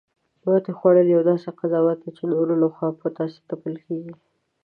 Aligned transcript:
ماتې 0.45 0.71
خوړل 0.77 1.07
یو 1.15 1.21
داسې 1.29 1.49
قضاوت 1.59 1.97
دی، 2.03 2.11
چی 2.17 2.23
د 2.25 2.29
نورو 2.33 2.53
لخوا 2.63 2.89
په 3.01 3.07
تاسې 3.17 3.37
تپل 3.49 3.73
کیږي 3.85 4.13